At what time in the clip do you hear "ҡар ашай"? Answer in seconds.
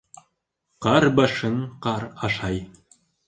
1.85-2.61